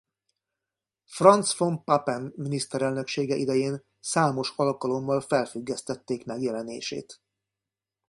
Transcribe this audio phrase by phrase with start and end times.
[1.05, 7.21] Franz von Papen miniszterelnöksége idején számos alkalommal felfüggesztették megjelenését.